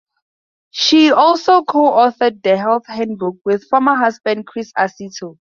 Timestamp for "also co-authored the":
1.11-2.57